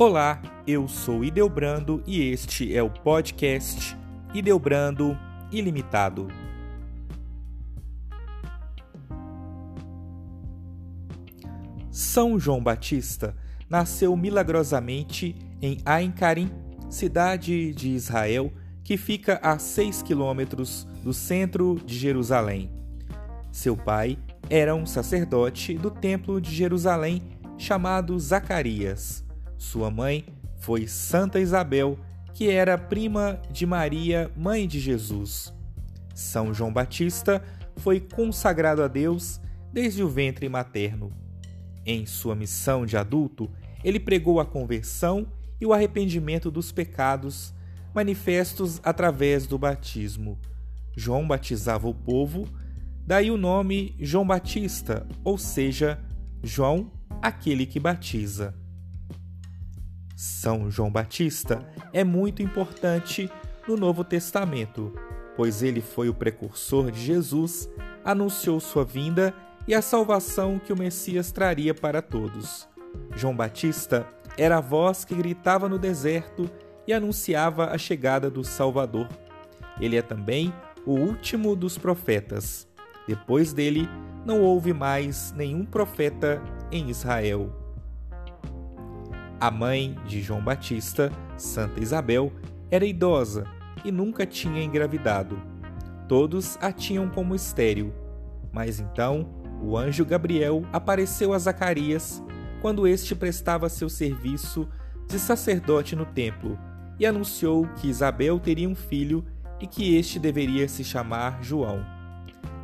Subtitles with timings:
[0.00, 3.98] Olá, eu sou Ideobrando e este é o podcast
[4.32, 5.18] Ideobrando
[5.50, 6.28] Ilimitado.
[11.90, 13.34] São João Batista
[13.68, 16.48] nasceu milagrosamente em Ain Karim,
[16.88, 18.52] cidade de Israel
[18.84, 22.70] que fica a 6 quilômetros do centro de Jerusalém.
[23.50, 24.16] Seu pai
[24.48, 27.20] era um sacerdote do templo de Jerusalém
[27.58, 29.26] chamado Zacarias.
[29.58, 30.24] Sua mãe
[30.60, 31.98] foi Santa Isabel,
[32.32, 35.52] que era prima de Maria, mãe de Jesus.
[36.14, 37.42] São João Batista
[37.76, 39.40] foi consagrado a Deus
[39.72, 41.12] desde o ventre materno.
[41.84, 43.50] Em sua missão de adulto,
[43.82, 45.26] ele pregou a conversão
[45.60, 47.54] e o arrependimento dos pecados,
[47.94, 50.38] manifestos através do batismo.
[50.96, 52.48] João batizava o povo,
[53.06, 55.98] daí o nome João Batista, ou seja,
[56.42, 56.90] João,
[57.22, 58.54] aquele que batiza.
[60.18, 63.30] São João Batista é muito importante
[63.68, 64.92] no Novo Testamento,
[65.36, 67.70] pois ele foi o precursor de Jesus,
[68.04, 69.32] anunciou sua vinda
[69.64, 72.66] e a salvação que o Messias traria para todos.
[73.14, 76.50] João Batista era a voz que gritava no deserto
[76.84, 79.08] e anunciava a chegada do Salvador.
[79.80, 80.52] Ele é também
[80.84, 82.66] o último dos profetas.
[83.06, 83.88] Depois dele,
[84.26, 87.57] não houve mais nenhum profeta em Israel.
[89.40, 92.32] A mãe de João Batista, Santa Isabel,
[92.72, 93.44] era idosa
[93.84, 95.40] e nunca tinha engravidado.
[96.08, 97.92] Todos a tinham como estéril.
[98.52, 99.28] Mas então
[99.62, 102.20] o anjo Gabriel apareceu a Zacarias
[102.60, 104.68] quando este prestava seu serviço
[105.06, 106.58] de sacerdote no templo
[106.98, 109.24] e anunciou que Isabel teria um filho
[109.60, 111.86] e que este deveria se chamar João.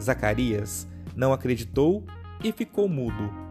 [0.00, 2.04] Zacarias não acreditou
[2.44, 3.47] e ficou mudo.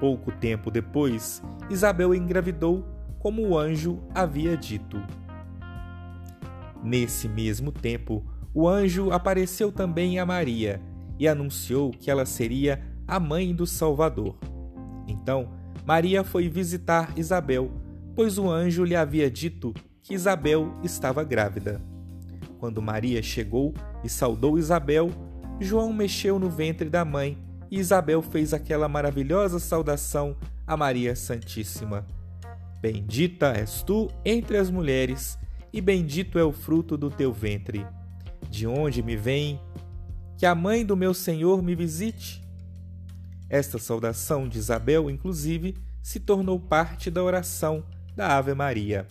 [0.00, 2.86] Pouco tempo depois, Isabel engravidou,
[3.18, 4.96] como o anjo havia dito.
[6.82, 8.24] Nesse mesmo tempo,
[8.54, 10.80] o anjo apareceu também a Maria
[11.18, 14.38] e anunciou que ela seria a mãe do Salvador.
[15.06, 15.50] Então,
[15.84, 17.70] Maria foi visitar Isabel,
[18.14, 21.78] pois o anjo lhe havia dito que Isabel estava grávida.
[22.58, 25.10] Quando Maria chegou e saudou Isabel,
[25.60, 27.36] João mexeu no ventre da mãe
[27.70, 30.36] e Isabel fez aquela maravilhosa saudação
[30.66, 32.06] a Maria Santíssima.
[32.80, 35.38] Bendita és tu entre as mulheres,
[35.72, 37.86] e bendito é o fruto do teu ventre.
[38.48, 39.60] De onde me vem
[40.36, 42.42] que a mãe do meu Senhor me visite?
[43.48, 47.84] Esta saudação de Isabel, inclusive, se tornou parte da oração
[48.16, 49.06] da Ave Maria.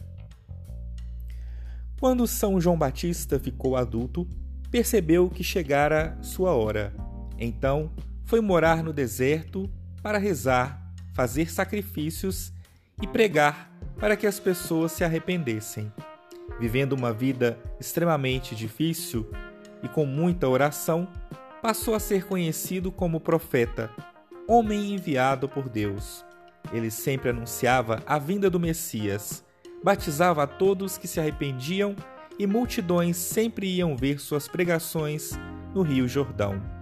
[1.99, 4.27] Quando São João Batista ficou adulto,
[4.71, 6.93] percebeu que chegara sua hora.
[7.37, 7.91] Então,
[8.29, 9.67] foi morar no deserto
[10.03, 12.53] para rezar, fazer sacrifícios
[13.01, 15.91] e pregar para que as pessoas se arrependessem.
[16.59, 19.27] Vivendo uma vida extremamente difícil
[19.81, 21.07] e com muita oração,
[21.59, 23.89] passou a ser conhecido como profeta,
[24.47, 26.23] homem enviado por Deus.
[26.71, 29.43] Ele sempre anunciava a vinda do Messias,
[29.83, 31.95] batizava a todos que se arrependiam
[32.37, 35.31] e multidões sempre iam ver suas pregações
[35.73, 36.78] no Rio Jordão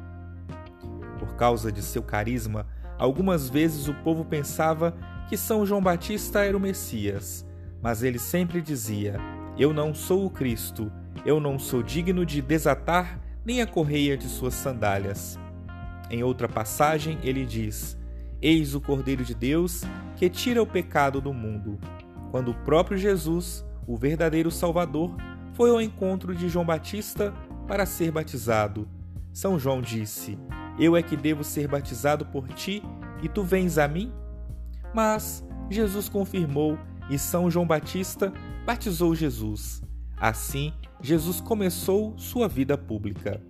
[1.37, 2.65] causa de seu carisma,
[2.97, 4.97] algumas vezes o povo pensava
[5.29, 7.45] que São João Batista era o Messias,
[7.81, 9.17] mas ele sempre dizia:
[9.57, 10.91] Eu não sou o Cristo,
[11.23, 15.39] eu não sou digno de desatar nem a correia de suas sandálias.
[16.09, 17.97] Em outra passagem, ele diz:
[18.41, 19.83] Eis o Cordeiro de Deus
[20.15, 21.77] que tira o pecado do mundo.
[22.31, 25.15] Quando o próprio Jesus, o verdadeiro Salvador,
[25.53, 27.33] foi ao encontro de João Batista
[27.67, 28.87] para ser batizado,
[29.33, 30.37] São João disse:
[30.79, 32.83] eu é que devo ser batizado por ti
[33.23, 34.11] e tu vens a mim?
[34.93, 36.77] Mas Jesus confirmou
[37.09, 38.31] e São João Batista
[38.65, 39.81] batizou Jesus.
[40.19, 43.41] Assim, Jesus começou sua vida pública.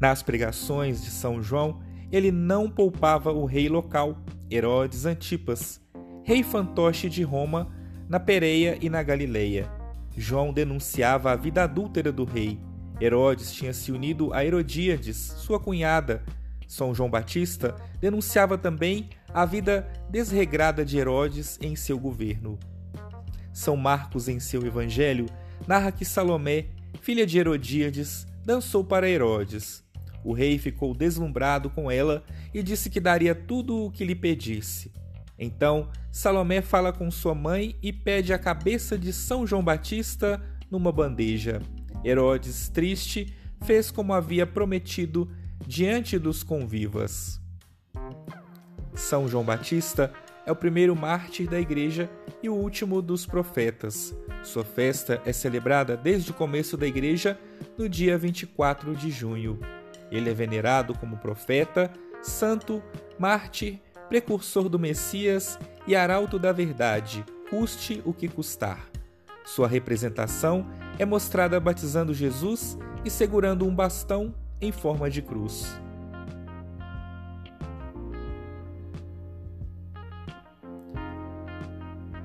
[0.00, 1.80] Nas pregações de São João,
[2.10, 4.18] ele não poupava o rei local,
[4.50, 5.80] Herodes Antipas,
[6.24, 7.68] rei fantoche de Roma,
[8.08, 9.70] na Pereia e na Galileia.
[10.16, 12.58] João denunciava a vida adúltera do rei
[13.00, 16.22] Herodes tinha se unido a Herodíades, sua cunhada.
[16.66, 22.58] São João Batista denunciava também a vida desregrada de Herodes em seu governo.
[23.52, 25.26] São Marcos, em seu evangelho,
[25.66, 26.66] narra que Salomé,
[27.00, 29.84] filha de Herodíades, dançou para Herodes.
[30.24, 32.24] O rei ficou deslumbrado com ela
[32.54, 34.92] e disse que daria tudo o que lhe pedisse.
[35.38, 40.40] Então, Salomé fala com sua mãe e pede a cabeça de São João Batista
[40.70, 41.60] numa bandeja.
[42.04, 45.30] Herodes, triste, fez como havia prometido
[45.66, 47.40] diante dos convivas.
[48.94, 50.12] São João Batista
[50.44, 52.10] é o primeiro mártir da igreja
[52.42, 54.14] e o último dos profetas.
[54.42, 57.38] Sua festa é celebrada desde o começo da igreja
[57.78, 59.58] no dia 24 de junho.
[60.10, 61.90] Ele é venerado como profeta,
[62.20, 62.82] santo,
[63.18, 68.91] mártir, precursor do Messias e arauto da verdade, custe o que custar.
[69.44, 70.66] Sua representação
[70.98, 75.74] é mostrada batizando Jesus e segurando um bastão em forma de cruz.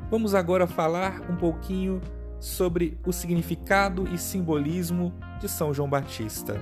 [0.09, 1.99] Vamos agora falar um pouquinho
[2.39, 6.61] sobre o significado e simbolismo de São João Batista.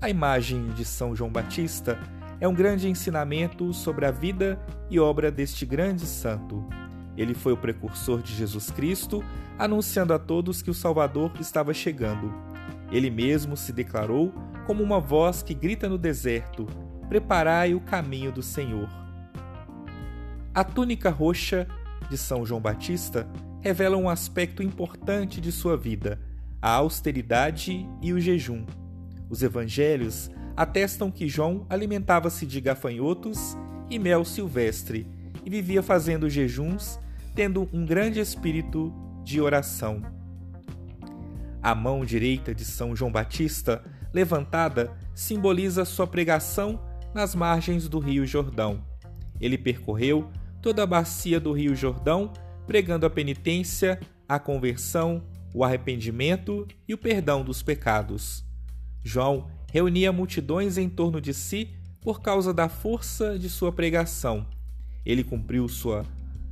[0.00, 1.98] A imagem de São João Batista
[2.38, 4.60] é um grande ensinamento sobre a vida
[4.90, 6.64] e obra deste grande santo.
[7.16, 9.24] Ele foi o precursor de Jesus Cristo,
[9.58, 12.32] anunciando a todos que o Salvador estava chegando.
[12.90, 14.32] Ele mesmo se declarou
[14.66, 16.66] como uma voz que grita no deserto:
[17.08, 18.88] Preparai o caminho do Senhor.
[20.54, 21.66] A túnica roxa
[22.08, 23.28] de São João Batista
[23.60, 26.20] revela um aspecto importante de sua vida:
[26.60, 28.64] a austeridade e o jejum.
[29.28, 33.56] Os evangelhos atestam que João alimentava-se de gafanhotos
[33.90, 35.06] e mel silvestre
[35.44, 36.98] e vivia fazendo jejuns,
[37.36, 38.90] tendo um grande espírito
[39.22, 40.00] de oração.
[41.62, 46.80] A mão direita de São João Batista, levantada, simboliza sua pregação
[47.14, 48.82] nas margens do Rio Jordão.
[49.38, 50.30] Ele percorreu
[50.62, 52.32] toda a bacia do Rio Jordão,
[52.66, 55.22] pregando a penitência, a conversão,
[55.52, 58.46] o arrependimento e o perdão dos pecados.
[59.04, 64.46] João reunia multidões em torno de si por causa da força de sua pregação.
[65.04, 66.04] Ele cumpriu sua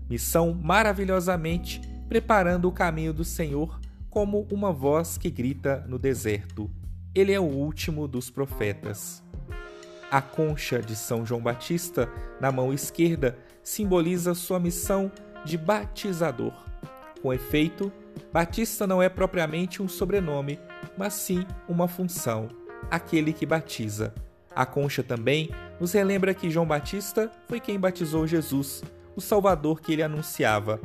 [0.08, 3.80] missão maravilhosamente, preparando o caminho do Senhor
[4.10, 6.70] como uma voz que grita no deserto.
[7.14, 9.22] Ele é o último dos profetas.
[10.10, 12.08] A concha de São João Batista,
[12.40, 15.10] na mão esquerda, simboliza sua missão
[15.44, 16.52] de batizador.
[17.20, 17.92] Com efeito,
[18.32, 20.58] Batista não é propriamente um sobrenome,
[20.96, 22.48] mas sim uma função
[22.90, 24.14] aquele que batiza.
[24.54, 25.50] A concha também
[25.80, 28.82] nos relembra que João Batista foi quem batizou Jesus,
[29.16, 30.80] o Salvador que ele anunciava.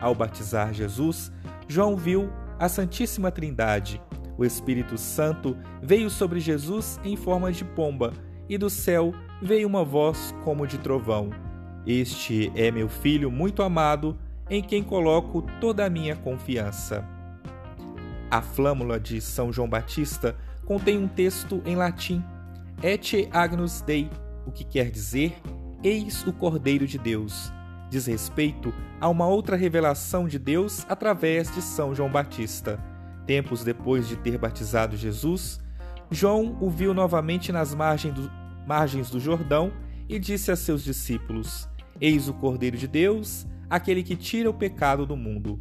[0.00, 1.32] Ao batizar Jesus,
[1.68, 4.00] João viu a Santíssima Trindade.
[4.38, 8.12] O Espírito Santo veio sobre Jesus em forma de pomba,
[8.48, 9.12] e do céu
[9.42, 11.30] veio uma voz como de trovão.
[11.86, 14.18] Este é meu filho muito amado,
[14.48, 17.04] em quem coloco toda a minha confiança.
[18.30, 22.22] A flâmula de São João Batista contém um texto em latim,
[22.82, 24.10] Et Agnus Dei,
[24.46, 25.36] o que quer dizer
[25.82, 27.52] Eis o Cordeiro de Deus.
[27.90, 32.82] Diz respeito a uma outra revelação de Deus através de São João Batista.
[33.26, 35.60] Tempos depois de ter batizado Jesus,
[36.10, 38.30] João o viu novamente nas margens do,
[38.66, 39.72] margens do Jordão
[40.08, 41.68] e disse a seus discípulos:
[42.00, 45.60] Eis o Cordeiro de Deus, aquele que tira o pecado do mundo.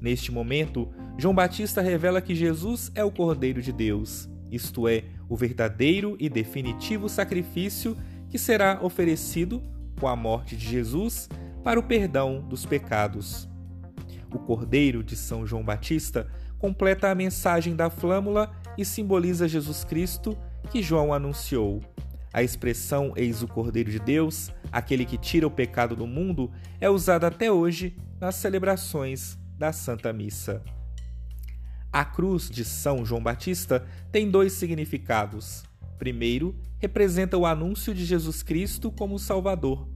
[0.00, 5.34] Neste momento, João Batista revela que Jesus é o Cordeiro de Deus isto é, o
[5.34, 7.96] verdadeiro e definitivo sacrifício
[8.28, 9.62] que será oferecido
[9.98, 11.26] com a morte de Jesus
[11.62, 13.48] para o perdão dos pecados.
[14.32, 16.26] O Cordeiro de São João Batista
[16.58, 20.36] completa a mensagem da flâmula e simboliza Jesus Cristo
[20.70, 21.80] que João anunciou.
[22.32, 26.88] A expressão Eis o Cordeiro de Deus, aquele que tira o pecado do mundo, é
[26.88, 30.62] usada até hoje nas celebrações da Santa Missa.
[31.92, 35.62] A cruz de São João Batista tem dois significados.
[35.98, 39.91] Primeiro, representa o anúncio de Jesus Cristo como Salvador.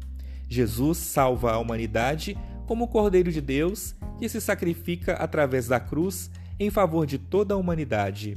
[0.49, 2.37] Jesus salva a humanidade
[2.67, 7.55] como o Cordeiro de Deus que se sacrifica através da cruz em favor de toda
[7.55, 8.35] a humanidade.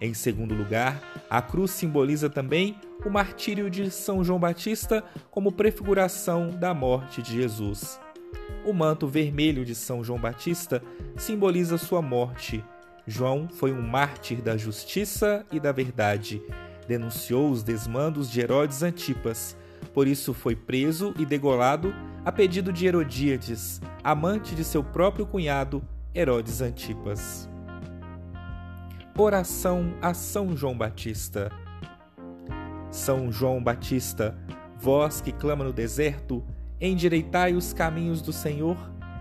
[0.00, 6.50] Em segundo lugar, a cruz simboliza também o martírio de São João Batista como prefiguração
[6.50, 8.00] da morte de Jesus.
[8.64, 10.82] O manto vermelho de São João Batista
[11.16, 12.62] simboliza sua morte
[13.10, 16.40] João foi um mártir da justiça e da verdade.
[16.86, 19.56] Denunciou os desmandos de Herodes Antipas.
[19.92, 21.94] Por isso foi preso e degolado
[22.24, 25.82] a pedido de Herodíades, amante de seu próprio cunhado,
[26.14, 27.48] Herodes Antipas.
[29.16, 31.50] Oração a São João Batista.
[32.90, 34.36] São João Batista,
[34.78, 36.44] vós que clama no deserto,
[36.80, 38.76] endireitai os caminhos do Senhor,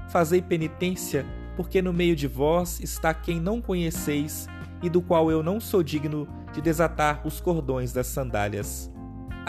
[0.09, 1.25] fazei penitência
[1.59, 4.47] porque no meio de vós está quem não conheceis
[4.81, 8.89] e do qual eu não sou digno de desatar os cordões das sandálias.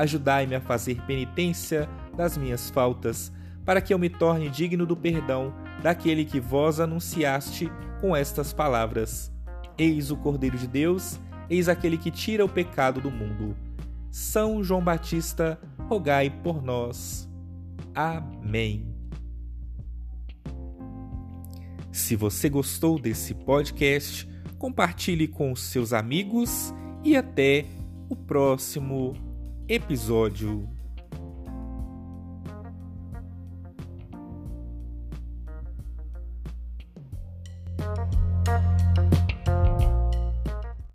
[0.01, 3.31] Ajudai-me a fazer penitência das minhas faltas,
[3.67, 5.53] para que eu me torne digno do perdão
[5.83, 9.31] daquele que vós anunciaste com estas palavras:
[9.77, 13.55] Eis o Cordeiro de Deus, eis aquele que tira o pecado do mundo.
[14.11, 17.29] São João Batista, rogai por nós.
[17.95, 18.95] Amém.
[21.93, 24.27] Se você gostou desse podcast,
[24.57, 26.73] compartilhe com seus amigos
[27.05, 27.67] e até
[28.09, 29.29] o próximo
[29.71, 30.69] episódio.